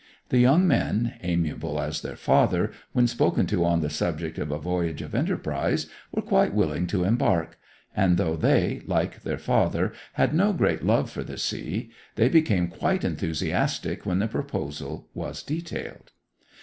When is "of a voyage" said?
4.39-5.03